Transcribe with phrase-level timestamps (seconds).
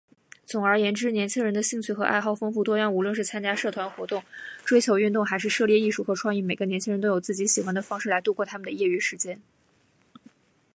[0.47, 2.91] 总而言之，年轻人的兴趣和爱好丰富多样。
[2.91, 4.23] 无论是参加社团活动、
[4.65, 9.39] 追求运动，还是涉猎艺术和创意，每个年轻人都有自己喜欢的方式来度过他们的业余时间。